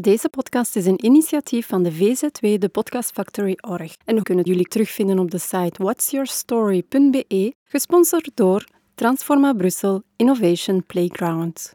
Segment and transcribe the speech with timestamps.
[0.00, 3.94] Deze podcast is een initiatief van de VZW, de Podcast Factory Org.
[4.04, 8.64] En we kunnen jullie terugvinden op de site whatsyourstory.be, gesponsord door
[8.94, 11.72] Transforma Brussel Innovation Playground.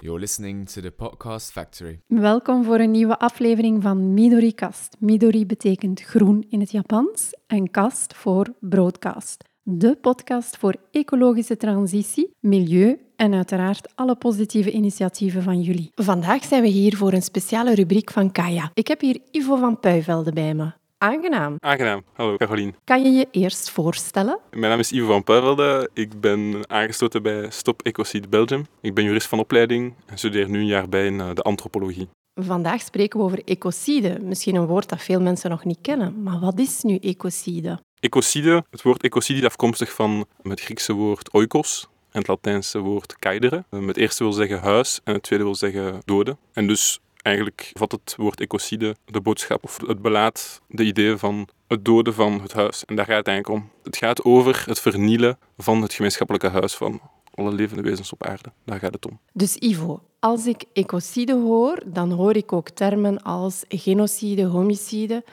[0.00, 2.00] You're listening to the Podcast Factory.
[2.06, 4.96] Welkom voor een nieuwe aflevering van Midori Kast.
[4.98, 9.49] Midori betekent groen in het Japans en kast voor broadcast.
[9.62, 15.90] De podcast voor ecologische transitie, milieu en uiteraard alle positieve initiatieven van jullie.
[15.94, 18.70] Vandaag zijn we hier voor een speciale rubriek van Kaya.
[18.74, 20.72] Ik heb hier Ivo van Puivelde bij me.
[20.98, 21.56] Aangenaam.
[21.58, 22.02] Aangenaam.
[22.12, 22.74] Hallo, Carolien.
[22.84, 24.38] Kan je je eerst voorstellen?
[24.50, 25.90] Mijn naam is Ivo van Puivelde.
[25.94, 28.66] Ik ben aangesloten bij Stop Ecocide Belgium.
[28.80, 32.08] Ik ben jurist van opleiding en studeer nu een jaar bij in eh, de antropologie.
[32.44, 34.18] Vandaag spreken we over ecocide.
[34.20, 36.22] Misschien een woord dat veel mensen nog niet kennen.
[36.22, 37.78] Maar wat is nu ecocide?
[38.00, 43.16] Ecocide, het woord ecocide is afkomstig van het Griekse woord oikos en het Latijnse woord
[43.18, 43.64] kaidere.
[43.70, 46.38] Het eerste wil zeggen huis en het tweede wil zeggen doden.
[46.52, 51.48] En dus eigenlijk vat het woord ecocide de boodschap of het belaat de idee van
[51.68, 52.84] het doden van het huis.
[52.84, 53.70] En daar gaat het eigenlijk om.
[53.82, 57.00] Het gaat over het vernielen van het gemeenschappelijke huis van
[57.40, 58.52] alle levende wezens op aarde.
[58.64, 59.18] Daar gaat het om.
[59.32, 65.24] Dus Ivo, als ik ecocide hoor, dan hoor ik ook termen als genocide, homicide.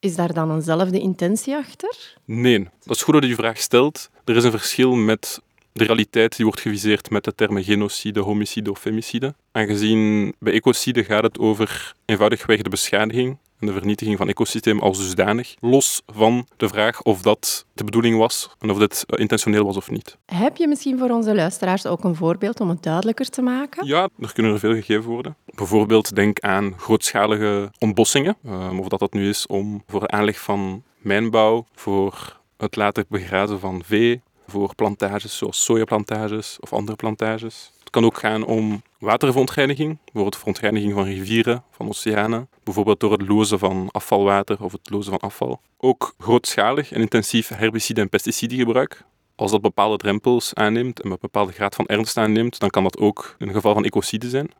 [0.00, 2.16] Is daar dan eenzelfde intentie achter?
[2.24, 4.10] Nee, dat is goed dat je die vraag stelt.
[4.24, 5.40] Er is een verschil met
[5.78, 9.34] de realiteit die wordt geviseerd met de termen genocide, homicide of femicide.
[9.52, 14.98] Aangezien bij ecocide gaat het over eenvoudigweg de beschadiging en de vernietiging van ecosysteem als
[14.98, 19.76] dusdanig, los van de vraag of dat de bedoeling was en of dit intentioneel was
[19.76, 20.16] of niet.
[20.26, 23.86] Heb je misschien voor onze luisteraars ook een voorbeeld om het duidelijker te maken?
[23.86, 25.36] Ja, er kunnen er veel gegeven worden.
[25.44, 30.40] Bijvoorbeeld denk aan grootschalige ontbossingen, ehm, of dat dat nu is om voor de aanleg
[30.40, 37.72] van mijnbouw, voor het laten begrazen van vee, voor plantages zoals sojaplantages of andere plantages.
[37.78, 43.28] Het kan ook gaan om waterverontreiniging, bijvoorbeeld verontreiniging van rivieren, van oceanen, bijvoorbeeld door het
[43.28, 45.60] lozen van afvalwater of het lozen van afval.
[45.76, 49.04] Ook grootschalig en intensief herbicide- en pesticidegebruik.
[49.34, 52.98] Als dat bepaalde drempels aanneemt en een bepaalde graad van ernst aanneemt, dan kan dat
[52.98, 54.50] ook een geval van ecocide zijn.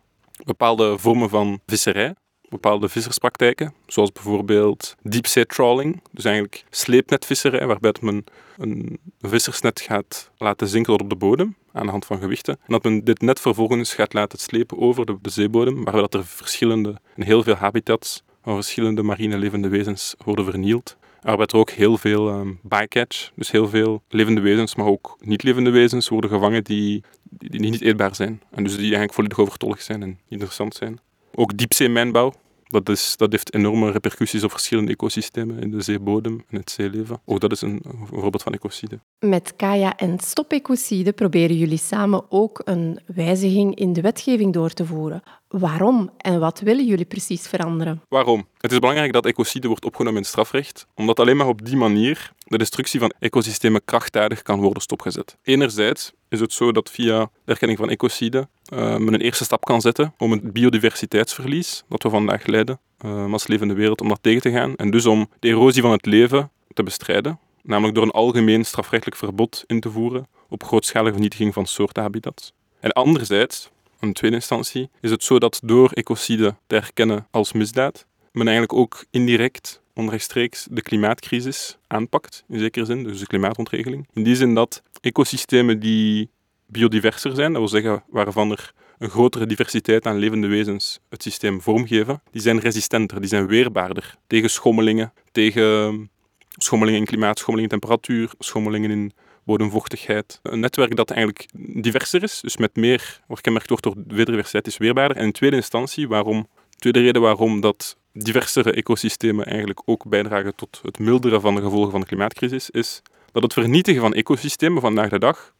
[0.44, 2.14] Bepaalde vormen van visserij,
[2.48, 8.24] bepaalde visserspraktijken, zoals bijvoorbeeld deep trawling, dus eigenlijk sleepnetvisserij, waarbij men
[8.56, 12.54] een vissersnet gaat laten zinken op de bodem aan de hand van gewichten.
[12.54, 16.14] En dat men dit net vervolgens gaat laten slepen over de, de zeebodem, waarbij dat
[16.14, 20.96] er verschillende, heel veel habitats van verschillende marine levende wezens worden vernield.
[21.22, 25.70] Waarbij er ook heel veel um, bycatch, dus heel veel levende wezens, maar ook niet-levende
[25.70, 28.42] wezens worden gevangen die, die, niet eetbaar zijn.
[28.50, 31.00] En dus die eigenlijk volledig overtollig zijn en interessant zijn.
[31.38, 32.32] Ook diepzeemijnbouw,
[32.64, 37.20] dat, is, dat heeft enorme repercussies op verschillende ecosystemen in de zeebodem en het zeeleven.
[37.24, 37.82] Ook dat is een,
[38.12, 39.00] voorbeeld van ecocide.
[39.18, 44.70] Met Kaya en Stop Ecocide proberen jullie samen ook een wijziging in de wetgeving door
[44.70, 45.22] te voeren.
[45.48, 48.02] Waarom en wat willen jullie precies veranderen?
[48.08, 48.46] Waarom?
[48.58, 51.76] Het is belangrijk dat ecocide wordt opgenomen in het strafrecht, omdat alleen maar op die
[51.76, 55.36] manier de destructie van ecosystemen krachtdadig kan worden stopgezet.
[55.42, 59.64] Enerzijds is het zo dat via de erkenning van ecocide uh, men een eerste stap
[59.64, 64.22] kan zetten om het biodiversiteitsverlies dat we vandaag leiden uh, als levende wereld, om dat
[64.22, 68.04] tegen te gaan en dus om de erosie van het leven te bestrijden, namelijk door
[68.04, 72.52] een algemeen strafrechtelijk verbod in te voeren op grootschalige vernietiging van soortenhabitats.
[72.80, 73.70] En anderzijds,
[74.00, 78.78] in tweede instantie, is het zo dat door ecocide te erkennen als misdaad, men eigenlijk
[78.78, 84.08] ook indirect onrechtstreeks de klimaatcrisis aanpakt, in zekere zin, dus de klimaatontregeling.
[84.12, 86.30] In die zin dat ecosystemen die
[86.66, 91.60] biodiverser zijn, dat wil zeggen waarvan er een grotere diversiteit aan levende wezens het systeem
[91.60, 96.10] vormgeven, die zijn resistenter, die zijn weerbaarder tegen schommelingen, tegen
[96.58, 99.12] schommelingen in klimaat, schommelingen in temperatuur, schommelingen in
[99.44, 100.40] bodemvochtigheid.
[100.42, 104.76] Een netwerk dat eigenlijk diverser is, dus met meer, wat gemerkt wordt door biodiversiteit, is
[104.76, 105.16] weerbaarder.
[105.16, 106.48] En in tweede instantie, waarom,
[106.78, 111.90] tweede reden waarom dat diversere ecosystemen eigenlijk ook bijdragen tot het milderen van de gevolgen
[111.90, 113.02] van de klimaatcrisis, is
[113.32, 115.54] dat het vernietigen van ecosystemen vandaag de dag,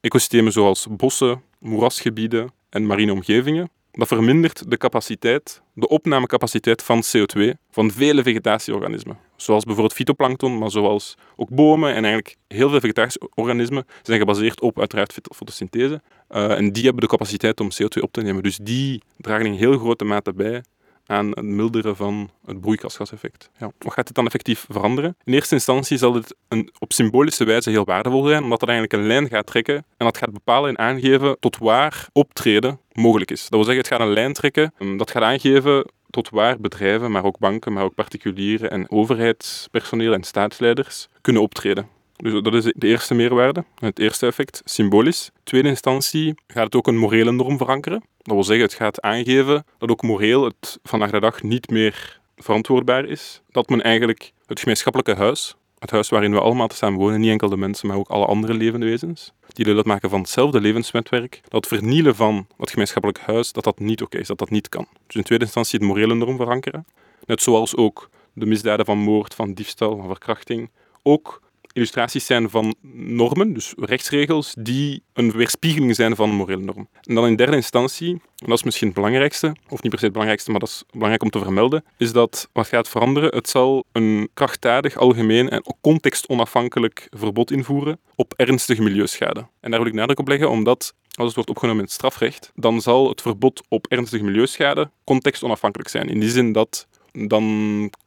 [0.00, 7.50] ecosystemen zoals bossen, moerasgebieden en marine omgevingen, dat vermindert de capaciteit, de opnamecapaciteit van CO2
[7.70, 9.18] van vele vegetatieorganismen.
[9.42, 14.78] Zoals bijvoorbeeld fytoplankton, maar zoals ook bomen en eigenlijk heel veel vegetatieorganismen zijn gebaseerd op
[14.78, 16.02] uiteraard fotosynthese.
[16.30, 18.42] Uh, en die hebben de capaciteit om CO2 op te nemen.
[18.42, 20.62] Dus die dragen in heel grote mate bij
[21.06, 23.50] aan het milderen van het broeikasgaseffect.
[23.58, 23.72] Ja.
[23.78, 25.16] Wat gaat dit dan effectief veranderen?
[25.24, 29.02] In eerste instantie zal het een, op symbolische wijze heel waardevol zijn, omdat het eigenlijk
[29.02, 33.40] een lijn gaat trekken en dat gaat bepalen en aangeven tot waar optreden mogelijk is.
[33.40, 37.10] Dat wil zeggen, het gaat een lijn trekken um, dat gaat aangeven tot waar bedrijven,
[37.10, 42.64] maar ook banken, maar ook particulieren en overheidspersoneel en staatsleiders kunnen optreden Dus dat is
[42.64, 45.30] de eerste meerwaarde, het eerste effect, symbolisch.
[45.44, 48.02] Tweede instantie gaat het ook een morele norm verankeren.
[48.18, 52.20] Dat wil zeggen, het gaat aangeven dat ook moreel het vandaag de dag niet meer
[52.36, 53.42] verantwoordbaar is.
[53.50, 57.48] Dat men eigenlijk het gemeenschappelijke huis, het huis waarin we allemaal samen wonen, niet enkel
[57.48, 61.66] de mensen, maar ook alle andere levende wezens, die deel uitmaken van hetzelfde levensnetwerk, dat
[61.66, 64.86] vernielen van dat gemeenschappelijk huis, dat dat niet oké is, dat dat niet kan.
[65.06, 66.86] Dus in tweede instantie het morele norm verankeren.
[67.26, 70.70] Net zoals ook de misdaden van moord, van diefstal, van verkrachting,
[71.02, 76.88] ook illustraties zijn van normen, dus rechtsregels, die een weerspiegeling zijn van een morele norm.
[77.02, 80.04] En dan in derde instantie, en dat is misschien het belangrijkste, of niet per se
[80.04, 83.48] het belangrijkste, maar dat is belangrijk om te vermelden, is dat wat gaat veranderen, het
[83.48, 89.46] zal een krachtdadig, algemeen en contextonafhankelijk verbod invoeren op ernstige milieuschade.
[89.60, 92.52] En daar wil ik nadruk op leggen, omdat als het wordt opgenomen in het strafrecht,
[92.54, 96.08] dan zal het verbod op ernstige milieuschade contextonafhankelijk zijn.
[96.08, 97.44] In die zin dat dan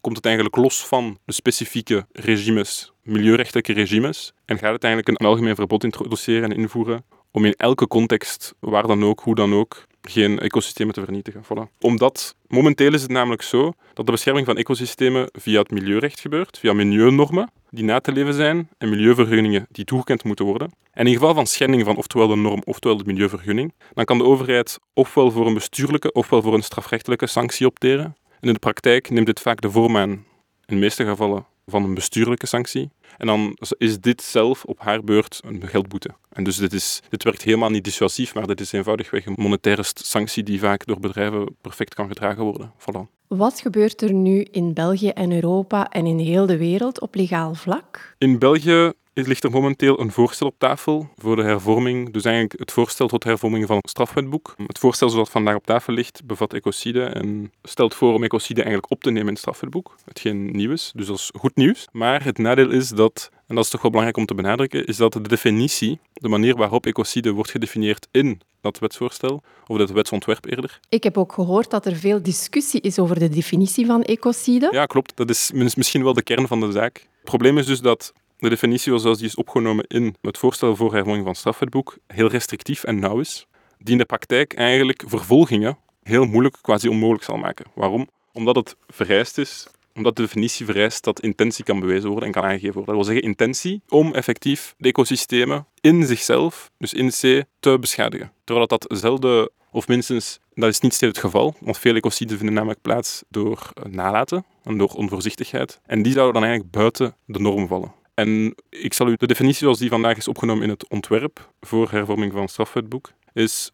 [0.02, 5.28] komt het eigenlijk los van de specifieke regimes, milieurechtelijke regimes, en gaat het eigenlijk een
[5.28, 9.86] algemeen verbod introduceren en invoeren om in elke context, waar dan ook, hoe dan ook,
[10.02, 11.44] geen ecosystemen te vernietigen.
[11.44, 11.78] Voilà.
[11.80, 16.60] Omdat momenteel is het namelijk zo dat de bescherming van ecosystemen via het milieurecht gebeurt,
[16.60, 20.72] via milieunormen die na te leven zijn en milieuvergunningen die toegekend moeten worden.
[20.92, 24.24] En in geval van schending van oftewel de norm oftewel de milieuvergunning, dan kan de
[24.24, 28.16] overheid ofwel voor een bestuurlijke ofwel voor een strafrechtelijke sanctie opteren
[28.48, 30.26] in de praktijk neemt dit vaak de vorm aan, in
[30.66, 32.90] de meeste gevallen, van een bestuurlijke sanctie.
[33.18, 36.10] En dan is dit zelf op haar beurt een geldboete.
[36.30, 39.84] En dus dit, is, dit werkt helemaal niet dissuasief, maar dit is eenvoudigweg een monetaire
[39.94, 42.72] sanctie die vaak door bedrijven perfect kan gedragen worden.
[42.80, 43.14] Voilà.
[43.28, 47.54] Wat gebeurt er nu in België en Europa en in heel de wereld op legaal
[47.54, 48.16] vlak?
[48.18, 48.92] In België
[49.24, 52.14] ligt er momenteel een voorstel op tafel voor de hervorming.
[52.14, 54.54] Dus eigenlijk het voorstel tot hervorming van het strafwetboek.
[54.68, 58.62] Het voorstel zoals het vandaag op tafel ligt bevat ecocide en stelt voor om ecocide
[58.62, 59.96] eigenlijk op te nemen in het strafwetboek.
[60.06, 61.88] Hetgeen nieuw is, dus dat is goed nieuws.
[61.92, 64.98] Maar het nadeel is dat, en dat is toch wel belangrijk om te benadrukken, is
[64.98, 70.46] dat de definitie, de manier waarop ecocide wordt gedefinieerd in dat wetsvoorstel, of dat wetsontwerp
[70.46, 70.80] eerder.
[70.90, 74.68] Ik heb ook gehoord dat er veel discussie is over de definitie van ecocide.
[74.72, 75.16] Ja, klopt.
[75.16, 76.96] Dat is misschien wel de kern van de zaak.
[76.96, 80.94] Het probleem is dus dat de definitie zoals die is opgenomen in het voorstel voor
[80.94, 83.48] hervorming van strafwetboek heel restrictief en nauw is,
[83.78, 87.66] die in de praktijk eigenlijk vervolgingen heel moeilijk, quasi onmogelijk zal maken.
[87.74, 88.10] Waarom?
[88.34, 92.44] Omdat het vereist is, omdat de definitie vereist dat intentie kan bewezen worden en kan
[92.44, 92.96] aangegeven worden.
[92.96, 98.32] Dat wil zeggen intentie om effectief de ecosystemen in zichzelf, dus in C, te beschadigen.
[98.44, 102.56] Terwijl dat zelden, of minstens, dat is niet steeds het geval, want veel ecociden vinden
[102.56, 105.80] namelijk plaats door nalaten en door onvoorzichtigheid.
[105.86, 107.94] En die zouden dan eigenlijk buiten de norm vallen.
[108.16, 111.92] En ik zal u de definitie zoals die vandaag is opgenomen in het ontwerp voor
[111.92, 113.72] hervorming van het strafwetboek, is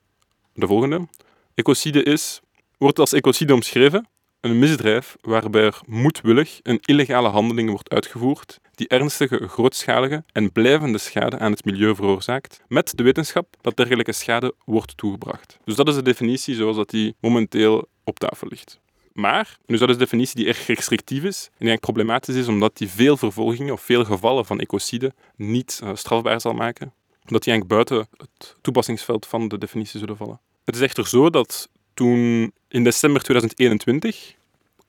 [0.53, 1.07] de volgende.
[1.55, 2.41] Ecocide is,
[2.77, 4.07] wordt als ecocide omschreven,
[4.39, 10.97] een misdrijf waarbij er moedwillig een illegale handeling wordt uitgevoerd die ernstige, grootschalige en blijvende
[10.97, 15.57] schade aan het milieu veroorzaakt, met de wetenschap dat dergelijke schade wordt toegebracht.
[15.63, 18.79] Dus dat is de definitie zoals dat die momenteel op tafel ligt.
[19.13, 22.77] Maar, dus dat is een definitie die erg restrictief is en eigenlijk problematisch is omdat
[22.77, 26.93] die veel vervolgingen of veel gevallen van ecocide niet uh, strafbaar zal maken.
[27.27, 30.39] Omdat die eigenlijk buiten het toepassingsveld van de definitie zullen vallen.
[30.65, 34.35] Het is echter zo dat toen in december 2021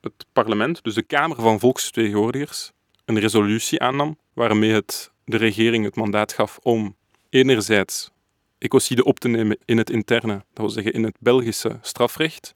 [0.01, 2.71] het parlement, dus de Kamer van Volksvertegenwoordigers,
[3.05, 6.95] een resolutie aannam waarmee het de regering het mandaat gaf om
[7.29, 8.11] enerzijds
[8.57, 12.55] ecocide op te nemen in het interne, dat wil zeggen in het Belgische strafrecht,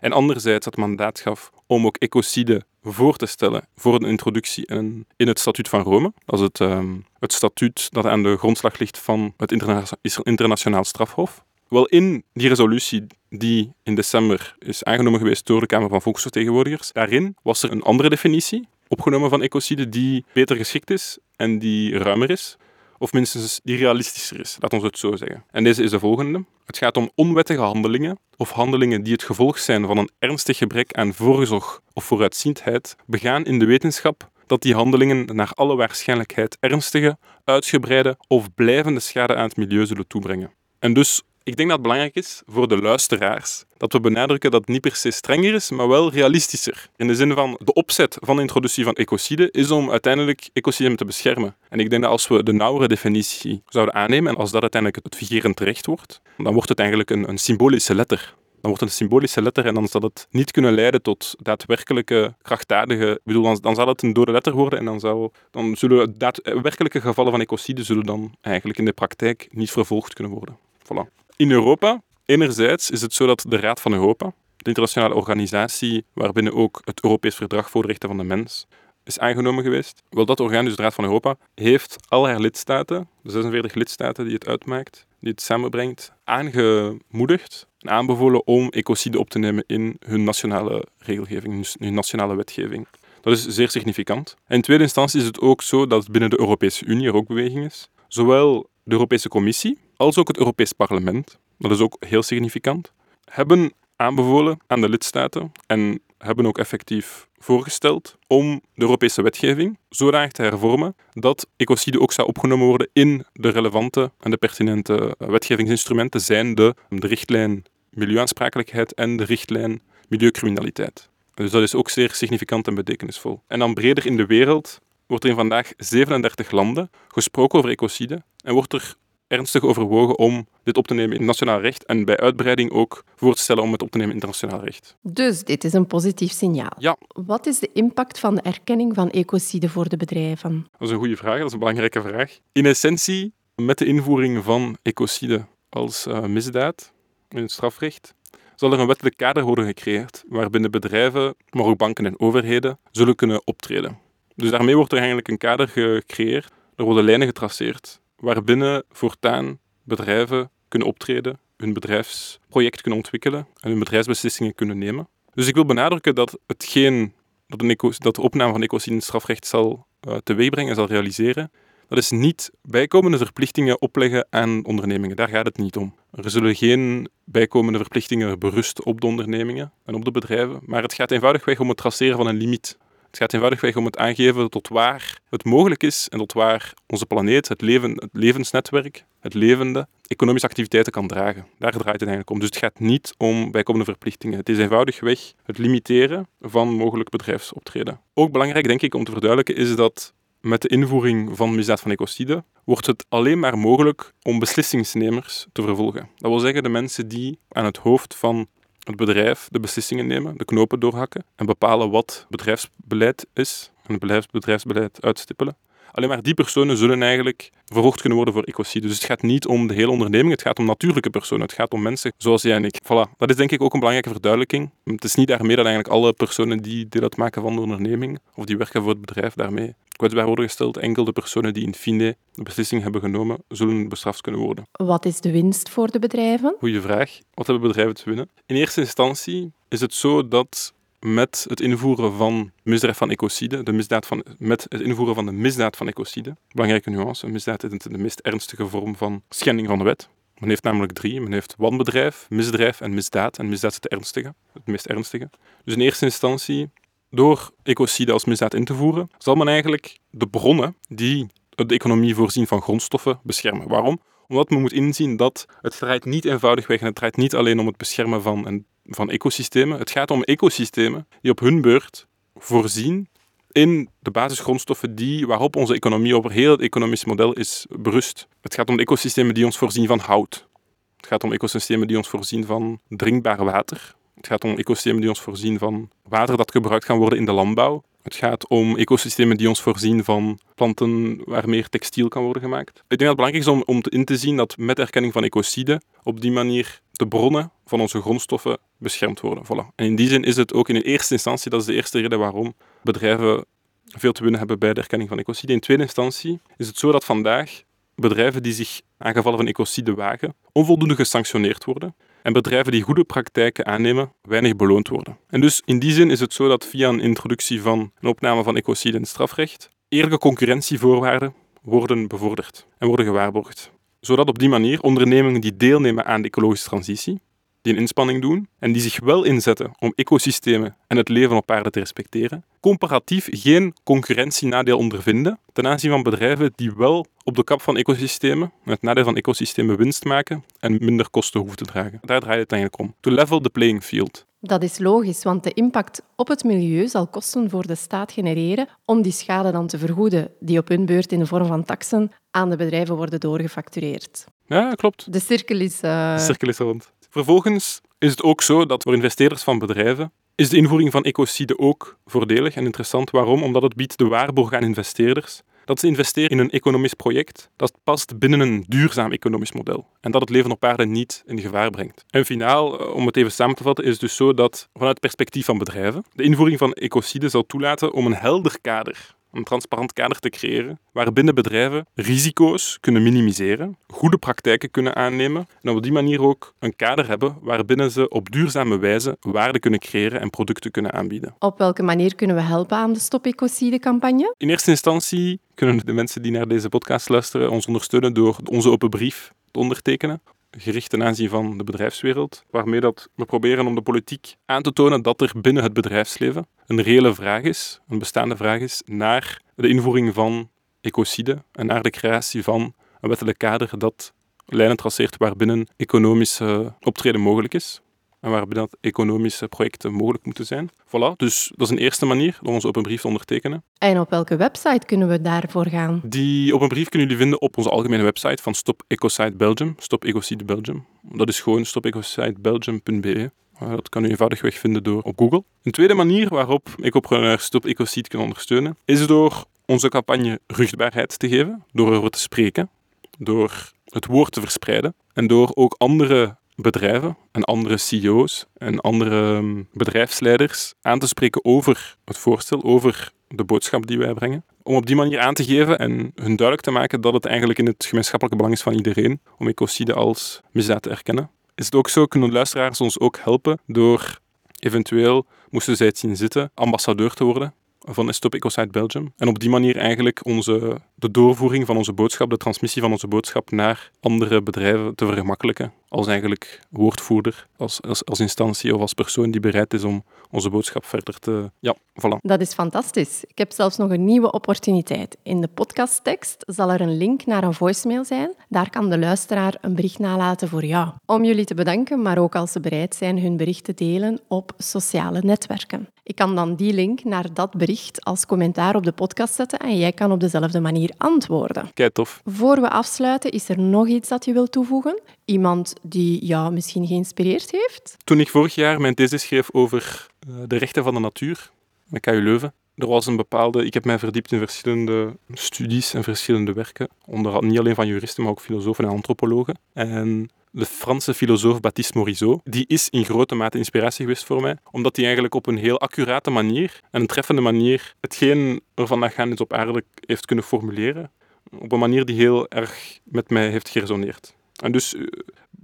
[0.00, 5.06] en anderzijds het mandaat gaf om ook ecocide voor te stellen voor een introductie in,
[5.16, 6.12] het statuut van Rome.
[6.26, 9.82] Is het, um, het statuut dat aan de grondslag ligt van het interna
[10.22, 11.44] internationaal strafhof.
[11.68, 16.92] Wel, in die resolutie die in december is aangenomen geweest door de Kamer van Volksvertegenwoordigers,
[16.92, 21.98] daarin was er een andere definitie opgenomen van ecocide die beter geschikt is en die
[21.98, 22.56] ruimer is
[23.00, 25.44] of minstens die realistischer is, laat ons het zo zeggen.
[25.50, 26.44] En deze is de volgende.
[26.64, 30.92] Het gaat om onwettige handelingen of handelingen die het gevolg zijn van een ernstig gebrek
[30.92, 37.18] aan voorzorg of vooruitziendheid, begaan in de wetenschap dat die handelingen naar alle waarschijnlijkheid ernstige,
[37.44, 40.52] uitgebreide of blijvende schade aan het milieu zullen toebrengen.
[40.78, 44.60] En dus ik denk dat het belangrijk is voor de luisteraars dat we benadrukken dat
[44.60, 46.88] het niet per se strenger is, maar wel realistischer.
[46.96, 50.96] In de zin van de opzet van de introductie van ecocide is om uiteindelijk ecosystemen
[50.96, 51.56] te beschermen.
[51.68, 55.04] En ik denk dat als we de nauwere definitie zouden aannemen en als dat uiteindelijk
[55.04, 58.34] het vigerend recht wordt, dan wordt het eigenlijk een, een symbolische letter.
[58.60, 62.34] Dan wordt het een symbolische letter en dan zal het niet kunnen leiden tot daadwerkelijke
[62.42, 63.20] krachtdadige...
[63.24, 67.30] Bedoel, dan, zal het een dode letter worden en dan, zou, dan zullen daadwerkelijke gevallen
[67.30, 70.58] van ecocide zullen dan eigenlijk in de praktijk niet vervolgd kunnen worden.
[70.84, 71.19] Voilà.
[71.40, 76.54] In Europa, enerzijds is het zo dat de Raad van Europa, de internationale organisatie waarbinnen
[76.54, 78.66] ook het Europees Verdrag voor de Rechten van de Mens
[79.04, 80.02] is aangenomen geweest.
[80.10, 84.24] Wel, dat orgaan, dus de Raad van Europa, heeft al haar lidstaten, de 46 lidstaten
[84.24, 89.96] die het uitmaakt, die het samenbrengt, aangemoedigd en aanbevolen om ecocide op te nemen in
[90.06, 92.86] hun nationale regelgeving, hun nationale wetgeving.
[93.20, 94.36] Dat is zeer significant.
[94.48, 97.64] In tweede instantie is het ook zo dat binnen de Europese Unie er ook beweging
[97.64, 97.90] is.
[98.08, 102.92] Zowel de Europese Commissie als ook het Europees Parlement, dat is ook heel significant,
[103.24, 110.32] hebben aanbevolen aan de lidstaten en hebben ook effectief voorgesteld om de Europese wetgeving zodanig
[110.32, 116.20] te hervormen dat ecocide ook zou opgenomen worden in de relevante en de pertinente wetgevingsinstrumenten,
[116.20, 121.08] zijn de, de richtlijn milieuaansprakelijkheid en de richtlijn milieucriminaliteit.
[121.34, 123.42] Dus dat is ook zeer significant en betekenisvol.
[123.46, 128.22] En dan breder in de wereld wordt er in vandaag 37 landen gesproken over ecocide
[128.44, 128.94] en wordt er
[129.30, 133.34] ernstig overwogen om dit op te nemen in nationaal recht en bij uitbreiding ook voor
[133.34, 134.96] te stellen om het op te nemen in internationaal recht.
[135.02, 136.72] Dus dit is een positief signaal.
[136.78, 136.96] Ja.
[137.08, 140.66] Wat is de impact van de erkenning van ecocide voor de bedrijven?
[140.72, 142.38] Dat is een goede vraag, dat is een belangrijke vraag.
[142.52, 146.92] In essentie, met de invoering van ecocide als uh, misdaad
[147.28, 148.14] in het strafrecht,
[148.54, 153.14] zal er een wettelijk kader worden gecreëerd waarbinnen bedrijven, maar ook banken en overheden zullen
[153.14, 153.98] kunnen optreden.
[154.34, 160.50] Dus daarmee wordt er eigenlijk een kader gecreëerd, er worden lijnen getraceerd waarbinnen voortaan bedrijven
[160.68, 165.08] kunnen optreden, hun bedrijfsproject kunnen ontwikkelen en hun bedrijfsbeslissingen kunnen nemen.
[165.34, 167.14] Dus ik wil benadrukken dat hetgeen
[167.46, 171.50] dat, eco, dat de opname van ecocide strafrecht zal uh, teweegbrengen en zal realiseren,
[171.88, 175.16] dat is niet bijkomende verplichtingen opleggen aan ondernemingen.
[175.16, 175.94] Daar gaat het niet om.
[176.12, 180.94] Er zullen geen bijkomende verplichtingen berusten op de ondernemingen en op de bedrijven, maar het
[180.94, 182.78] gaat eenvoudigweg om het traceren van een limiet.
[183.10, 187.06] Het gaat eenvoudigweg om het aangeven tot waar het mogelijk is en tot waar onze
[187.06, 191.46] planeet, het, leven, het levensnetwerk, het levende, economische activiteiten kan dragen.
[191.58, 192.38] Daar draait het eigenlijk om.
[192.38, 194.38] Dus het gaat niet om bijkomende verplichtingen.
[194.38, 198.00] Het is eenvoudigweg het limiteren van mogelijk bedrijfsoptreden.
[198.14, 201.90] Ook belangrijk, denk ik, om te verduidelijken, is dat met de invoering van misdaad van
[201.90, 206.08] ecocide wordt het alleen maar mogelijk om beslissingsnemers te vervolgen.
[206.16, 208.46] Dat wil zeggen de mensen die aan het hoofd van
[208.90, 214.30] het bedrijf de beslissingen nemen, de knopen doorhakken en bepalen wat bedrijfsbeleid is en het
[214.30, 215.56] bedrijfsbeleid uitstippelen.
[215.92, 218.86] Alleen maar die personen zullen eigenlijk vervolgd kunnen worden voor ecocide.
[218.86, 221.46] Dus het gaat niet om de hele onderneming, het gaat om natuurlijke personen.
[221.46, 222.78] Het gaat om mensen zoals jij en ik.
[222.84, 223.16] Voilà.
[223.16, 224.70] Dat is denk ik ook een belangrijke verduidelijking.
[224.84, 228.44] Het is niet daarmee dat eigenlijk alle personen die deel uitmaken van de onderneming of
[228.44, 230.76] die werken voor het bedrijf daarmee kwetsbaar worden gesteld.
[230.76, 234.64] Enkel de personen die in fine de beslissing hebben genomen, zullen bestraft kunnen worden.
[234.72, 236.54] Wat is de winst voor de bedrijven?
[236.58, 237.18] Goeie vraag.
[237.34, 238.30] Wat hebben bedrijven te winnen?
[238.46, 243.72] In eerste instantie is het zo dat met het invoeren van misdrijf van ecocide, de
[243.72, 247.98] misdaad van, met het invoeren van de misdaad van ecocide, belangrijke nuance, misdaad is de
[247.98, 250.08] meest ernstige vorm van schending van de wet.
[250.40, 251.20] Men heeft namelijk drie.
[251.20, 253.38] Men heeft wanbedrijf, misdrijf en misdaad.
[253.38, 255.30] En misdaad is het ernstige, het meest ernstige.
[255.64, 256.70] Dus in eerste instantie,
[257.10, 262.14] door ecocide als misdaad in te voeren, zal men eigenlijk de bronnen die de economie
[262.14, 263.68] voorzien van grondstoffen beschermen.
[263.68, 264.00] Waarom?
[264.28, 267.66] Omdat men moet inzien dat het draait niet eenvoudigweg en het draait niet alleen om
[267.66, 269.78] het beschermen van van ecosystemen.
[269.78, 272.06] Het gaat om ecosystemen die op hun beurt
[272.36, 273.08] voorzien
[273.52, 278.28] in de basisgrondstoffen die, waarop onze economie over heel het economisch model is berust.
[278.40, 280.48] Het gaat om ecosystemen die ons voorzien van hout.
[280.96, 283.94] Het gaat om ecosystemen die ons voorzien van drinkbaar water.
[284.14, 287.32] Het gaat om ecosystemen die ons voorzien van water dat gebruikt kan worden in de
[287.32, 287.82] landbouw.
[288.02, 292.68] Het gaat om ecosystemen die ons voorzien van planten waar meer textiel kan worden gemaakt.
[292.68, 295.24] Ik denk dat het belangrijk is om, om in te zien dat met erkenning van
[295.24, 299.44] ecocide op die manier de bronnen van onze grondstoffen beschermd worden.
[299.44, 299.74] Voilà.
[299.74, 302.00] En in die zin is het ook in de eerste instantie, dat is de eerste
[302.00, 303.44] reden waarom bedrijven
[303.84, 305.52] veel te winnen hebben bij de erkenning van ecocide.
[305.52, 307.62] In tweede instantie is het zo dat vandaag
[307.94, 311.94] bedrijven die zich aan gevallen van ecocide wagen, onvoldoende gesanctioneerd worden.
[312.22, 315.18] En bedrijven die goede praktijken aannemen, weinig beloond worden.
[315.28, 318.42] En dus in die zin is het zo dat via een introductie van een opname
[318.42, 324.48] van ecocide in het strafrecht, eerlijke concurrentievoorwaarden worden bevorderd en worden gewaarborgd zodat op die
[324.48, 327.20] manier ondernemingen die deelnemen aan de ecologische transitie,
[327.62, 331.50] die een inspanning doen en die zich wel inzetten om ecosystemen en het leven op
[331.50, 337.44] aarde te respecteren, comparatief geen concurrentienadeel ondervinden ten aanzien van bedrijven die wel op de
[337.44, 341.98] kap van ecosystemen, met nadeel van ecosystemen winst maken en minder kosten hoeven te dragen.
[342.02, 342.94] Daar draait het eigenlijk om.
[343.00, 344.28] To level the playing field.
[344.40, 348.68] Dat is logisch, want de impact op het milieu zal kosten voor de staat genereren
[348.84, 352.12] om die schade dan te vergoeden, die op hun beurt in de vorm van taxen
[352.30, 354.24] aan de bedrijven worden doorgefactureerd.
[354.46, 355.12] Ja, klopt.
[355.12, 355.82] De cirkel is...
[355.82, 356.14] Uh...
[356.16, 356.92] De cirkel is rond.
[357.10, 361.58] Vervolgens is het ook zo dat voor investeerders van bedrijven is de invoering van ecocide
[361.58, 363.10] ook voordelig en interessant.
[363.10, 363.42] Waarom?
[363.42, 367.72] Omdat het biedt de waarborg aan investeerders dat ze investeren in een economisch project dat
[367.84, 371.70] past binnen een duurzaam economisch model en dat het leven op aarde niet in gevaar
[371.70, 372.04] brengt.
[372.10, 374.90] En finaal, eh, om het even samen te vatten, is het dus zo dat vanuit
[374.90, 379.44] het perspectief van bedrijven de invoering van ecocide zal toelaten om een helder kader een
[379.44, 385.82] transparant kader te creëren waarbinnen bedrijven risico's kunnen minimiseren, goede praktijken kunnen aannemen en op
[385.82, 390.30] die manier ook een kader hebben waarbinnen ze op duurzame wijze waarde kunnen creëren en
[390.30, 391.34] producten kunnen aanbieden.
[391.38, 394.34] Op welke manier kunnen we helpen aan de Stop Ecocide-campagne?
[394.38, 398.70] In eerste instantie kunnen de mensen die naar deze podcast luisteren ons ondersteunen door onze
[398.70, 403.74] open brief te ondertekenen gericht ten aanzien van de bedrijfswereld, waarmee dat we proberen om
[403.74, 407.98] de politiek aan te tonen dat er binnen het bedrijfsleven een reële vraag is, een
[407.98, 413.38] bestaande vraag is, naar de invoering van ecocide en naar de creatie van een wettelijk
[413.38, 414.12] kader dat
[414.46, 417.80] lijnen traceert waarbinnen economische optreden mogelijk is
[418.20, 420.70] en waarbinnen dat economische projecten mogelijk moeten zijn.
[420.86, 423.62] Voilà, dus dat is een eerste manier om onze open brief te ondertekenen.
[423.78, 426.00] En op welke website kunnen we daarvoor gaan?
[426.04, 430.04] Die open brief kunnen jullie vinden op onze algemene website van Stop Ecocide Belgium, Stop
[430.04, 430.86] Ecocide Belgium.
[431.02, 433.30] Dat is gewoon stopecocidebelgium.be.
[433.68, 435.44] Dat kan u eenvoudigweg vinden door op Google.
[435.62, 441.28] Een tweede manier waarop ecopreneurs Stop Ecocide kunnen ondersteunen, is door onze campagne ruchtbaarheid te
[441.28, 442.70] geven, door erover te spreken,
[443.18, 449.36] door het woord te verspreiden en door ook andere bedrijven en andere CEO's en andere
[449.36, 454.44] um, bedrijfsleiders aan te spreken over het voorstel, over de boodschap die wij brengen.
[454.62, 457.58] Om op die manier aan te geven en hun duidelijk te maken dat het eigenlijk
[457.58, 461.30] in het gemeenschappelijke belang is van iedereen om ecocide als misdaad te erkennen.
[461.54, 464.20] Is het ook zo, kunnen luisteraars ons ook helpen door
[464.58, 467.54] eventueel, moesten zij het zien zitten, ambassadeur te worden
[467.88, 469.12] van Stop Ecocide Belgium.
[469.16, 473.06] En op die manier eigenlijk onze, de doorvoering van onze boodschap, de transmissie van onze
[473.08, 475.72] boodschap naar andere bedrijven te vergemakkelijken.
[475.88, 480.50] Als eigenlijk woordvoerder, als, als, als instantie of als persoon die bereid is om onze
[480.50, 481.50] boodschap verder te...
[481.58, 482.16] Ja, voilà.
[482.20, 483.24] Dat is fantastisch.
[483.24, 485.16] Ik heb zelfs nog een nieuwe opportuniteit.
[485.22, 488.34] In de podcasttekst zal er een link naar een voicemail zijn.
[488.48, 490.88] Daar kan de luisteraar een bericht nalaten voor jou.
[491.06, 494.52] Om jullie te bedanken, maar ook als ze bereid zijn hun bericht te delen op
[494.58, 495.88] sociale netwerken.
[496.10, 499.78] Ik kan dan die link naar dat bericht als commentaar op de podcast zetten en
[499.78, 501.70] jij kan op dezelfde manier antwoorden.
[501.74, 502.20] Kijk, tof.
[502.24, 505.00] Voor we afsluiten, is er nog iets dat je wilt toevoegen?
[505.24, 507.96] Iemand die jou misschien geïnspireerd heeft?
[508.04, 511.50] Toen ik vorig jaar mijn thesis schreef over uh, de rechten van de natuur
[511.84, 513.64] met KU Leuven, er was een bepaalde...
[513.64, 516.88] Ik heb mij verdiept in verschillende studies en verschillende werken.
[517.06, 519.58] Onder, niet alleen van juristen, maar ook filosofen en antropologen.
[519.72, 524.56] En de Franse filosoof Baptiste Morisot, die is in grote mate inspiratie geweest voor mij,
[524.70, 529.16] omdat hij eigenlijk op een heel accurate manier en een treffende manier hetgeen er vandaag
[529.16, 531.10] aan is op aarde heeft kunnen formuleren.
[531.58, 534.34] Op een manier die heel erg met mij heeft geresoneerd.
[534.62, 534.94] En dus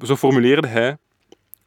[0.05, 0.97] zo formuleerde hij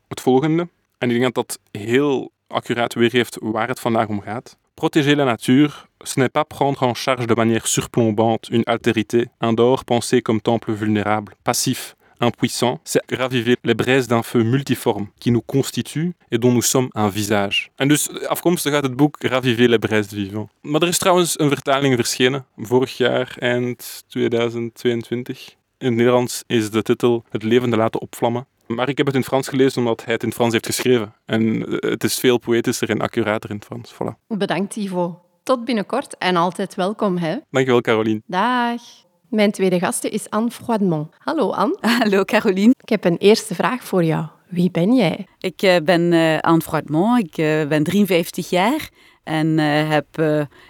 [0.07, 0.67] het volgende.
[0.97, 4.57] En ik denk dat dat heel accuraat weergeeft waar het vandaag om gaat.
[4.73, 9.53] Protéger la nature, ce n'est pas prendre en charge de manière surplombante une altérité, un
[9.53, 9.83] dehors
[10.21, 16.13] comme temple vulnérable, passif, impuissant, c'est raviver les braises d'un feu multiforme qui nous constitue
[16.31, 17.69] et dont nous sommes un visage.
[17.75, 20.51] En dus afkomstig uit het boek Raviver les braises vivants.
[20.61, 25.55] Maar er is trouwens een vertaling verschenen, vorig jaar, eind 2022.
[25.77, 28.47] In het Nederlands is de titel Het levende laten opvlammen.
[28.67, 31.13] Maar ik heb het in Frans gelezen omdat hij het in Frans heeft geschreven.
[31.25, 33.93] En het is veel poëtischer en accurater in het Frans.
[33.93, 34.27] Voilà.
[34.27, 35.21] Bedankt, Ivo.
[35.43, 37.37] Tot binnenkort en altijd welkom, hè?
[37.49, 38.21] Dankjewel, Caroline.
[38.25, 38.81] Dag.
[39.29, 41.15] Mijn tweede gasten is Anne Froidemont.
[41.17, 41.77] Hallo, Anne.
[41.99, 42.73] Hallo, Caroline.
[42.81, 44.25] Ik heb een eerste vraag voor jou.
[44.47, 45.27] Wie ben jij?
[45.39, 47.19] Ik uh, ben uh, Anne Froidemont.
[47.19, 48.89] Ik uh, ben 53 jaar
[49.23, 50.21] en heb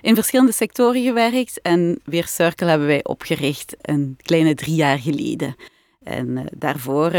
[0.02, 1.62] in verschillende sectoren gewerkt.
[1.62, 5.56] En Weer Circle hebben wij opgericht een kleine drie jaar geleden.
[6.04, 7.12] En daarvoor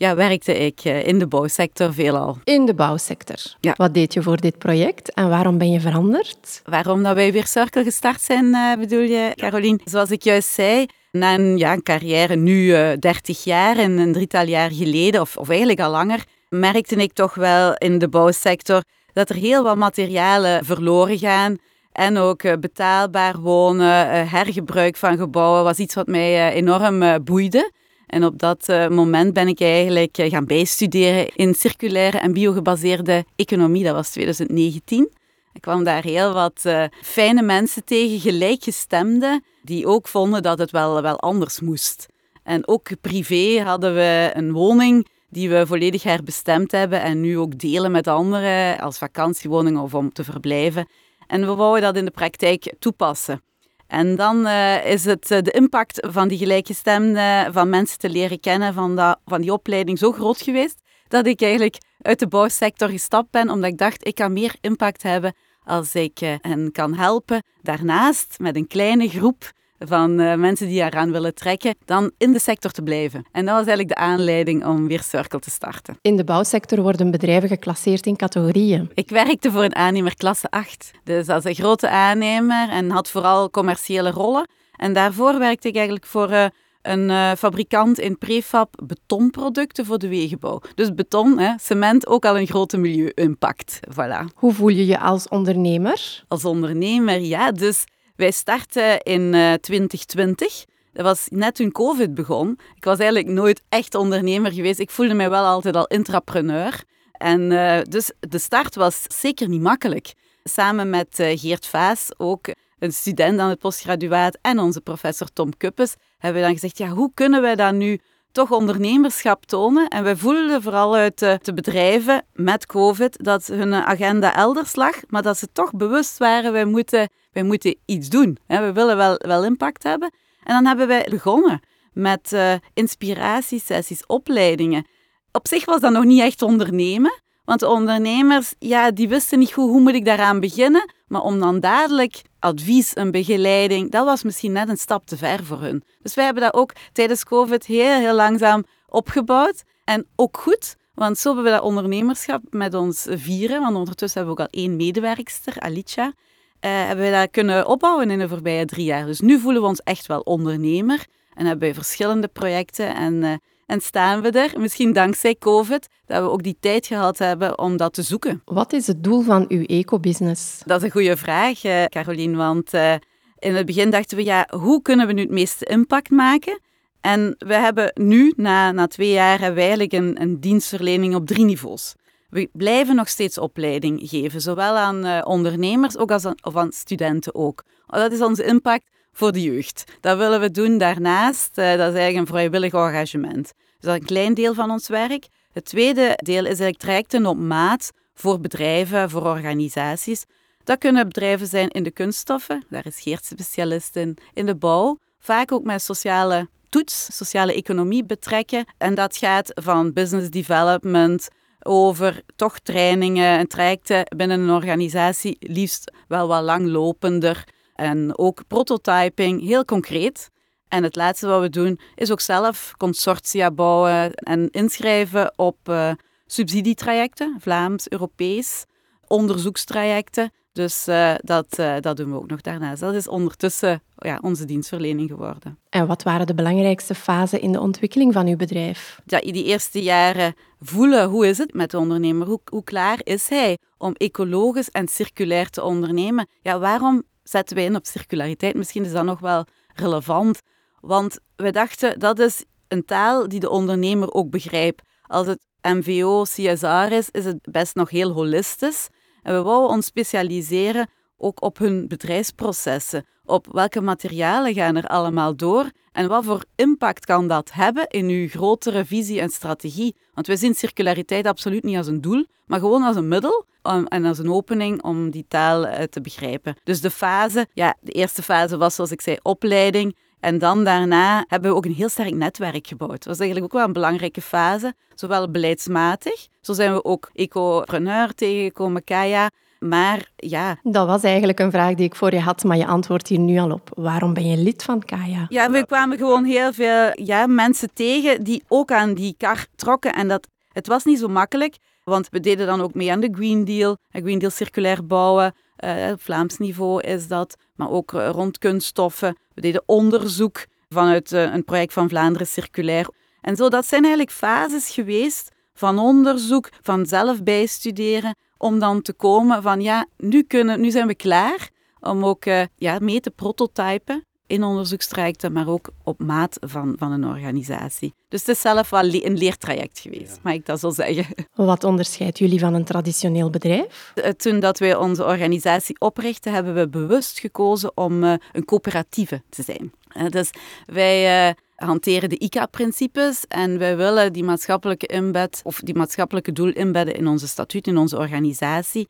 [0.00, 2.38] ja, werkte ik in de bouwsector veelal.
[2.44, 3.36] In de bouwsector.
[3.60, 3.74] Ja.
[3.76, 6.62] Wat deed je voor dit project en waarom ben je veranderd?
[6.64, 9.80] Waarom dat wij weer Circle gestart zijn, bedoel je, Caroline?
[9.84, 14.12] Zoals ik juist zei, na een, ja, een carrière nu uh, 30 jaar en een
[14.12, 18.82] drietal jaar geleden, of, of eigenlijk al langer, merkte ik toch wel in de bouwsector
[19.12, 21.56] dat er heel wat materialen verloren gaan.
[21.92, 27.72] En ook betaalbaar wonen, hergebruik van gebouwen was iets wat mij enorm boeide.
[28.10, 33.84] En op dat moment ben ik eigenlijk gaan bijstuderen in circulaire en biogebaseerde economie.
[33.84, 35.10] Dat was 2019.
[35.52, 40.70] Ik kwam daar heel wat uh, fijne mensen tegen, gelijkgestemden, die ook vonden dat het
[40.70, 42.06] wel, wel anders moest.
[42.42, 47.58] En ook privé hadden we een woning die we volledig herbestemd hebben en nu ook
[47.58, 50.88] delen met anderen als vakantiewoning of om te verblijven.
[51.26, 53.42] En we wouden dat in de praktijk toepassen.
[53.90, 58.40] En dan uh, is het uh, de impact van die gelijkgestemden, van mensen te leren
[58.40, 62.88] kennen, van, dat, van die opleiding zo groot geweest, dat ik eigenlijk uit de bouwsector
[62.88, 67.42] gestapt ben, omdat ik dacht, ik kan meer impact hebben als ik hen kan helpen.
[67.62, 69.52] Daarnaast, met een kleine groep,
[69.86, 73.24] van uh, mensen die eraan willen trekken, dan in de sector te blijven.
[73.32, 75.98] En dat was eigenlijk de aanleiding om weer Circle te starten.
[76.02, 78.90] In de bouwsector worden bedrijven geclasseerd in categorieën.
[78.94, 80.90] Ik werkte voor een aannemer klasse 8.
[81.04, 84.48] Dus is een grote aannemer en had vooral commerciële rollen.
[84.76, 86.30] En daarvoor werkte ik eigenlijk voor...
[86.30, 86.44] Uh,
[86.82, 90.60] een uh, fabrikant in prefab betonproducten voor de wegenbouw.
[90.74, 93.80] Dus beton, hè, cement, ook al een grote milieu-impact.
[93.90, 94.34] Voilà.
[94.34, 96.24] Hoe voel je je als ondernemer?
[96.28, 97.52] Als ondernemer, ja.
[97.52, 97.84] Dus
[98.20, 100.64] wij startten in uh, 2020.
[100.92, 102.58] Dat was net toen COVID begon.
[102.76, 104.78] Ik was eigenlijk nooit echt ondernemer geweest.
[104.78, 106.84] Ik voelde mij wel altijd al intrapreneur.
[107.12, 110.12] En uh, dus de start was zeker niet makkelijk.
[110.44, 115.56] Samen met uh, Geert Vaas, ook een student aan het postgraduaat, en onze professor Tom
[115.56, 118.00] Kuppes, hebben we dan gezegd, ja, hoe kunnen wij dat nu
[118.32, 119.88] toch ondernemerschap tonen?
[119.88, 125.22] En we voelden vooral uit de, bedrijven met COVID dat hun agenda elders lag, maar
[125.22, 128.38] dat ze toch bewust waren, wij moeten, wij moeten iets doen.
[128.46, 130.12] We willen wel, wel impact hebben.
[130.44, 131.60] En dan hebben wij begonnen
[131.92, 134.86] met uh, inspiratiesessies, opleidingen.
[135.32, 139.52] Op zich was dat nog niet echt ondernemen, want de ondernemers, ja, die wisten niet
[139.52, 140.92] goed hoe moet ik daaraan beginnen.
[141.10, 145.44] Maar om dan dadelijk advies en begeleiding, dat was misschien net een stap te ver
[145.44, 145.84] voor hun.
[146.02, 149.62] Dus wij hebben dat ook tijdens COVID heel, heel langzaam opgebouwd.
[149.84, 153.60] En ook goed, want zo hebben we dat ondernemerschap met ons vieren.
[153.60, 156.06] Want ondertussen hebben we ook al één medewerkster, Alicia.
[156.06, 156.12] Uh,
[156.60, 159.06] hebben we dat kunnen opbouwen in de voorbije drie jaar.
[159.06, 161.06] Dus nu voelen we ons echt wel ondernemer.
[161.34, 163.14] En hebben we verschillende projecten en...
[163.14, 163.32] Uh,
[163.70, 167.76] en staan we er, misschien dankzij COVID, dat we ook die tijd gehad hebben om
[167.76, 168.42] dat te zoeken.
[168.44, 170.62] Wat is het doel van uw eco-business?
[170.64, 172.94] Dat is een goede vraag, uh, Caroline, want uh,
[173.38, 176.60] in het begin dachten we, ja, hoe kunnen we nu het meeste impact maken?
[177.00, 181.26] En we hebben nu, na, na twee jaar, hebben we eigenlijk een, een dienstverlening op
[181.26, 181.94] drie niveaus.
[182.28, 186.72] We blijven nog steeds opleiding geven, zowel aan uh, ondernemers ook als aan, of aan
[186.72, 187.64] studenten ook.
[187.86, 188.84] Dat is onze impact
[189.20, 189.84] voor de jeugd.
[190.00, 191.58] Dat willen we doen daarnaast.
[191.58, 193.44] Uh, dat is eigenlijk een vrijwillig engagement.
[193.44, 195.26] Dus dat is een klein deel van ons werk.
[195.52, 200.24] Het tweede deel is eigenlijk trajecten op maat voor bedrijven, voor organisaties.
[200.64, 204.98] Dat kunnen bedrijven zijn in de kunststoffen, daar is Geert specialist in, in de bouw,
[205.18, 208.64] vaak ook met sociale toets, sociale economie betrekken.
[208.78, 211.28] En dat gaat van business development
[211.62, 217.44] over toch trainingen en trajecten binnen een organisatie, liefst wel wat langlopender.
[217.80, 220.30] En ook prototyping, heel concreet.
[220.68, 225.92] En het laatste wat we doen, is ook zelf consortia bouwen en inschrijven op uh,
[226.26, 228.64] subsidietrajecten, Vlaams, Europees,
[229.06, 230.32] onderzoekstrajecten.
[230.52, 232.80] Dus uh, dat, uh, dat doen we ook nog daarnaast.
[232.80, 235.58] Dat is ondertussen ja, onze dienstverlening geworden.
[235.68, 239.00] En wat waren de belangrijkste fasen in de ontwikkeling van uw bedrijf?
[239.06, 243.28] Ja, die eerste jaren voelen hoe is het met de ondernemer, hoe, hoe klaar is
[243.28, 246.28] hij om ecologisch en circulair te ondernemen.
[246.42, 248.54] Ja, waarom zetten wij in op circulariteit?
[248.54, 250.40] Misschien is dat nog wel relevant.
[250.80, 254.82] Want we dachten, dat is een taal die de ondernemer ook begrijpt.
[255.02, 258.88] Als het MVO, CSR is, is het best nog heel holistisch.
[259.22, 263.06] En we wouden ons specialiseren ook op hun bedrijfsprocessen.
[263.30, 268.08] Op welke materialen gaan er allemaal door en wat voor impact kan dat hebben in
[268.08, 269.96] uw grotere visie en strategie?
[270.14, 273.44] Want we zien circulariteit absoluut niet als een doel, maar gewoon als een middel
[273.88, 276.56] en als een opening om die taal eh, te begrijpen.
[276.64, 279.96] Dus de fase, ja, de eerste fase was zoals ik zei opleiding.
[280.20, 282.90] En dan daarna hebben we ook een heel sterk netwerk gebouwd.
[282.90, 286.26] Dat was eigenlijk ook wel een belangrijke fase, zowel beleidsmatig.
[286.40, 289.30] Zo zijn we ook ecopreneur tegengekomen, Kaya.
[289.60, 290.58] Maar ja...
[290.62, 293.38] Dat was eigenlijk een vraag die ik voor je had, maar je antwoordt hier nu
[293.38, 293.70] al op.
[293.74, 295.26] Waarom ben je lid van Kaya?
[295.28, 299.94] Ja, we kwamen gewoon heel veel ja, mensen tegen die ook aan die kar trokken.
[299.94, 303.12] En dat, het was niet zo makkelijk, want we deden dan ook mee aan de
[303.12, 303.76] Green Deal.
[303.90, 307.36] Green Deal circulair bouwen, uh, Vlaams niveau is dat.
[307.54, 309.16] Maar ook uh, rond kunststoffen.
[309.34, 312.88] We deden onderzoek vanuit uh, een project van Vlaanderen Circulair.
[313.20, 318.92] En zo, dat zijn eigenlijk fases geweest van onderzoek, van zelf bijstuderen, om dan te
[318.92, 323.10] komen van ja, nu, kunnen, nu zijn we klaar om ook uh, ja, mee te
[323.10, 327.94] prototypen in onderzoekstrajecten, maar ook op maat van, van een organisatie.
[328.08, 331.06] Dus het is zelf wel een leertraject geweest, mag ik dat zo zeggen.
[331.34, 333.92] Wat onderscheidt jullie van een traditioneel bedrijf?
[333.94, 339.22] Eh, toen dat wij onze organisatie oprichten, hebben we bewust gekozen om uh, een coöperatieve
[339.28, 339.72] te zijn.
[340.10, 340.30] dus
[340.66, 346.94] wij hanteren de ICA-principes en wij willen die maatschappelijke inbed of die maatschappelijke doel inbedden
[346.94, 348.88] in onze statuut, in onze organisatie.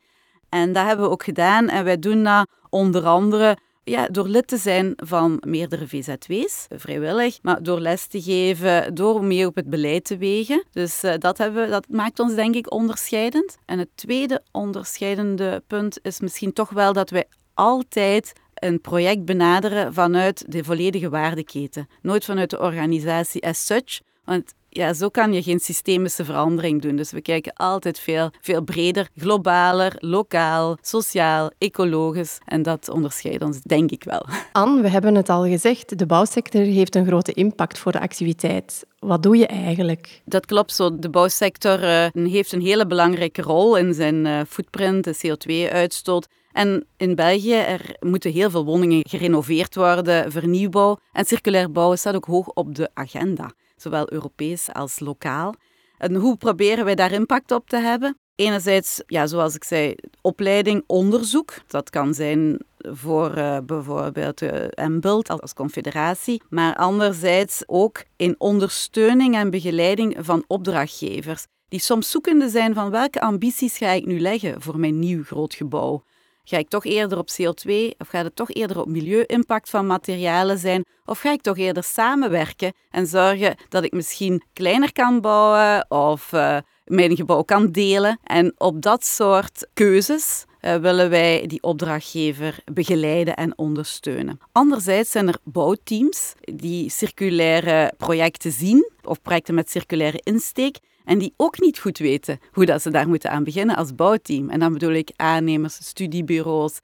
[0.49, 4.47] En dat hebben we ook gedaan en wij doen dat onder andere ja, door lid
[4.47, 9.69] te zijn van meerdere VZW's, vrijwillig, maar door les te geven, door mee op het
[9.69, 10.63] beleid te wegen.
[10.71, 13.57] Dus uh, dat, hebben, dat maakt ons denk ik onderscheidend.
[13.65, 19.93] En het tweede onderscheidende punt is misschien toch wel dat wij altijd een project benaderen
[19.93, 21.87] vanuit de volledige waardeketen.
[22.01, 24.01] Nooit vanuit de organisatie as such.
[24.25, 26.95] Want ja, zo kan je geen systemische verandering doen.
[26.95, 32.37] Dus we kijken altijd veel, veel breder, globaler, lokaal, sociaal, ecologisch.
[32.45, 34.25] En dat onderscheidt ons, denk ik wel.
[34.51, 38.85] Anne, we hebben het al gezegd, de bouwsector heeft een grote impact voor de activiteit.
[38.99, 40.21] Wat doe je eigenlijk?
[40.25, 40.99] Dat klopt zo.
[40.99, 46.27] De bouwsector uh, heeft een hele belangrijke rol in zijn uh, footprint, de CO2-uitstoot.
[46.53, 50.97] En in België er moeten heel veel woningen gerenoveerd worden, vernieuwbouw.
[51.11, 55.53] En circulair bouwen staat ook hoog op de agenda zowel Europees als lokaal.
[55.97, 58.17] En hoe proberen wij daar impact op te hebben?
[58.35, 61.53] Enerzijds, ja, zoals ik zei, opleiding, onderzoek.
[61.67, 69.35] Dat kan zijn voor uh, bijvoorbeeld uh, MBULT als confederatie, maar anderzijds ook in ondersteuning
[69.35, 74.61] en begeleiding van opdrachtgevers, die soms zoekende zijn van welke ambities ga ik nu leggen
[74.61, 76.03] voor mijn nieuw groot gebouw.
[76.51, 80.57] Ga ik toch eerder op CO2 of gaat het toch eerder op milieu-impact van materialen
[80.57, 80.85] zijn?
[81.05, 86.31] Of ga ik toch eerder samenwerken en zorgen dat ik misschien kleiner kan bouwen of
[86.31, 88.19] uh, mijn gebouw kan delen?
[88.23, 94.39] En op dat soort keuzes uh, willen wij die opdrachtgever begeleiden en ondersteunen.
[94.51, 101.33] Anderzijds zijn er bouwteams die circulaire projecten zien of projecten met circulaire insteek en die
[101.37, 104.49] ook niet goed weten hoe dat ze daar moeten aan beginnen als bouwteam.
[104.49, 106.79] En dan bedoel ik aannemers, studiebureaus.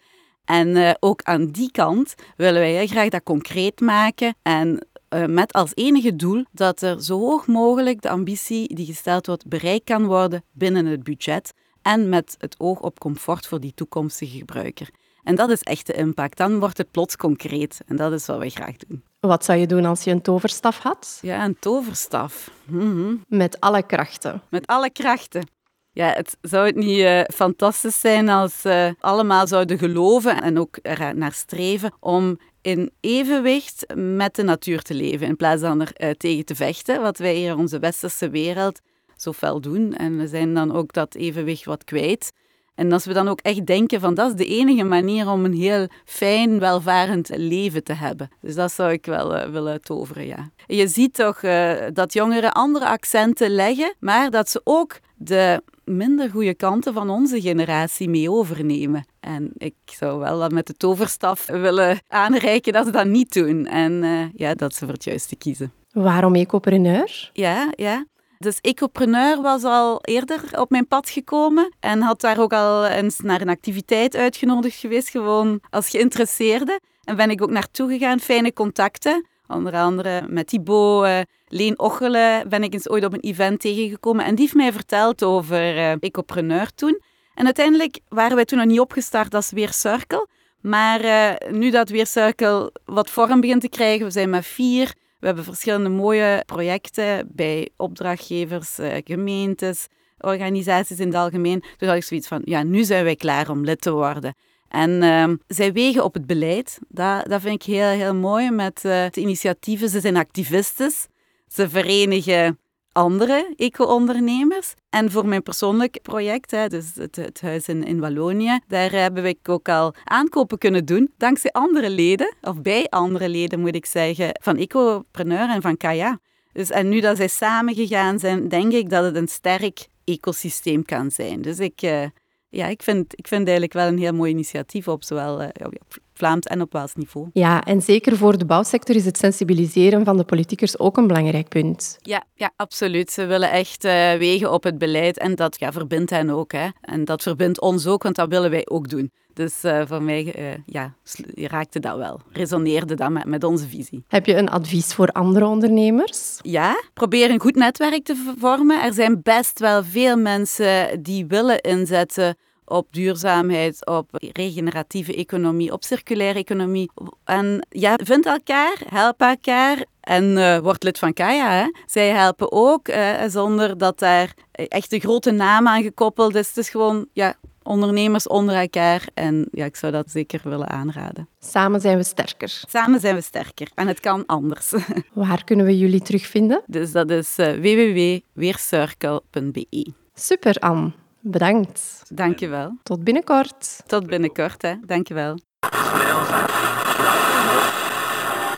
[0.45, 5.25] En uh, ook aan die kant willen wij heel graag dat concreet maken en uh,
[5.25, 9.85] met als enige doel dat er zo hoog mogelijk de ambitie die gesteld wordt bereikt
[9.85, 14.89] kan worden binnen het budget en met het oog op comfort voor die toekomstige gebruiker.
[15.23, 16.37] En dat is echt de impact.
[16.37, 17.81] Dan wordt het plots concreet.
[17.85, 19.03] En dat is wat wij graag doen.
[19.27, 21.19] Wat zou je doen als je een toverstaf had?
[21.21, 22.51] Ja, een toverstaf.
[22.65, 24.41] Mm Met alle krachten.
[24.49, 25.49] Met alle krachten.
[25.91, 30.77] Ja, het zou het niet uh, fantastisch zijn als uh, allemaal zouden geloven en ook
[30.81, 35.91] er naar streven om in evenwicht met de natuur te leven, in plaats van er
[35.97, 38.79] uh, tegen te vechten, wat wij hier in onze westerse wereld
[39.15, 39.93] zo fel doen.
[39.93, 42.31] En we zijn dan ook dat evenwicht wat kwijt.
[42.77, 45.53] En als we dan ook echt denken van dat is de enige manier om een
[45.53, 48.29] heel fijn, welvarend leven te hebben.
[48.41, 50.49] Dus dat zou ik wel uh, willen toveren, ja.
[50.67, 56.29] Je ziet toch uh, dat jongeren andere accenten leggen, maar dat ze ook de minder
[56.29, 59.05] goede kanten van onze generatie mee overnemen.
[59.19, 63.65] En ik zou wel dat met de toverstaf willen aanreiken dat ze dat niet doen.
[63.65, 65.71] En uh, ja, dat ze voor het juiste kiezen.
[65.91, 67.29] Waarom ecopreneur?
[67.33, 68.05] Ja, ja.
[68.39, 73.19] Dus Ecopreneur was al eerder op mijn pad gekomen en had daar ook al eens
[73.19, 76.79] naar een activiteit uitgenodigd geweest, gewoon als geïnteresseerde.
[77.03, 79.25] En ben ik ook naartoe gegaan, fijne contacten.
[79.47, 84.25] Onder andere met Thibaut, uh, Leen Ochelen ben ik eens ooit op een event tegengekomen.
[84.25, 87.01] En die heeft mij verteld over uh, Ecopreneur toen.
[87.33, 90.27] En uiteindelijk waren wij toen nog niet opgestart als Weer Circle.
[90.61, 94.93] Maar uh, nu dat Weer Circle wat vorm begint te krijgen, we zijn met vier
[95.27, 99.87] hebben verschillende mooie projecten bij opdrachtgevers, eh, gemeentes,
[100.19, 101.63] organisaties in het algemeen.
[101.77, 104.35] Dus had ik zoiets van, ja, nu zijn wij klaar om lid te worden.
[104.67, 106.79] En uh, zij wegen op het beleid.
[106.87, 109.89] Dat, dat vind ik heel, heel mooi met uh, de initiatieven.
[109.89, 111.07] Ze zijn activistes.
[111.47, 112.59] Ze verenigen
[112.97, 114.73] andere eco-ondernemers.
[114.89, 119.23] En voor mijn persoonlijk project, hè, dus het, het huis in, in Wallonië, daar hebben
[119.23, 123.85] we ook al aankopen kunnen doen, dankzij andere leden, of bij andere leden moet ik
[123.85, 126.19] zeggen, van Ecopreneur en van Kaya.
[126.53, 130.85] Dus, en nu dat zij samen gegaan zijn, denk ik dat het een sterk ecosysteem
[130.85, 131.41] kan zijn.
[131.41, 132.05] Dus ik, uh,
[132.49, 136.45] ja, ik, vind, ik vind eigenlijk wel een heel mooi initiatief op zowel op Vlaams
[136.45, 137.29] en op Waals niveau.
[137.33, 141.47] Ja, en zeker voor de bouwsector is het sensibiliseren van de politiekers ook een belangrijk
[141.47, 141.97] punt.
[142.01, 143.11] Ja, ja absoluut.
[143.11, 146.51] Ze willen echt uh, wegen op het beleid en dat ja, verbindt hen ook.
[146.51, 146.67] Hè.
[146.81, 149.11] En dat verbindt ons ook, want dat willen wij ook doen.
[149.33, 150.93] Dus uh, voor mij uh, ja,
[151.35, 154.03] raakte dat wel, resoneerde dat met, met onze visie.
[154.07, 156.39] Heb je een advies voor andere ondernemers?
[156.41, 158.83] Ja, probeer een goed netwerk te vormen.
[158.83, 162.35] Er zijn best wel veel mensen die willen inzetten
[162.69, 166.91] op duurzaamheid, op regeneratieve economie, op circulaire economie.
[167.23, 171.51] En ja, vind elkaar, help elkaar en uh, word lid van Kaya.
[171.51, 171.71] Hè.
[171.85, 176.47] Zij helpen ook, uh, zonder dat daar echt een grote naam aan gekoppeld is.
[176.47, 179.07] Het is gewoon ja, ondernemers onder elkaar.
[179.13, 181.29] En ja, ik zou dat zeker willen aanraden.
[181.39, 182.61] Samen zijn we sterker.
[182.67, 183.67] Samen zijn we sterker.
[183.75, 184.73] En het kan anders.
[185.13, 186.61] Waar kunnen we jullie terugvinden?
[186.65, 189.91] Dus dat is uh, www.weercircle.be.
[190.13, 190.91] Super, Anne.
[191.29, 192.03] Bedankt.
[192.13, 192.77] Dank je wel.
[192.83, 193.83] Tot binnenkort.
[193.85, 194.75] Tot binnenkort, hè.
[194.85, 195.37] Dank je wel.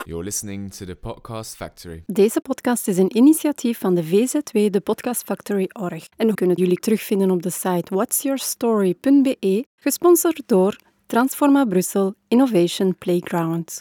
[0.06, 2.04] You're listening to the Podcast Factory.
[2.06, 6.08] Deze podcast is een initiatief van de VZW, de Podcast Factory Org.
[6.18, 13.78] En we kunnen jullie terugvinden op de site whatsyourstory.be, gesponsord door Transforma Brussel Innovation Playground.